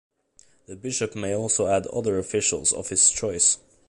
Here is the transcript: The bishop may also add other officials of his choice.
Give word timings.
The 0.65 0.75
bishop 0.75 1.15
may 1.15 1.35
also 1.35 1.67
add 1.67 1.85
other 1.85 2.17
officials 2.17 2.73
of 2.73 2.89
his 2.89 3.11
choice. 3.11 3.59